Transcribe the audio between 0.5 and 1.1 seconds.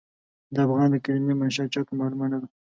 د افغان د